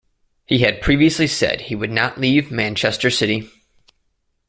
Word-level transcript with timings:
He 0.47 0.61
had 0.63 0.81
previously 0.81 1.27
said 1.27 1.61
he 1.61 1.75
would 1.75 1.91
not 1.91 2.19
leave 2.19 2.49
Manchester 2.49 3.11
City. 3.11 3.51